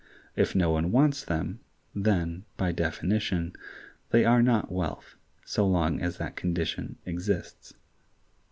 [0.35, 1.59] If no one wants them,
[1.93, 3.53] then, by definition,
[4.09, 7.75] they are not wealth so long as that condition exists.